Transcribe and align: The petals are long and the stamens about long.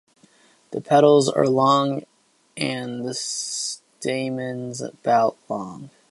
The 0.71 0.81
petals 0.81 1.29
are 1.29 1.45
long 1.47 2.05
and 2.57 3.07
the 3.07 3.13
stamens 3.13 4.81
about 4.81 5.37
long. 5.47 5.91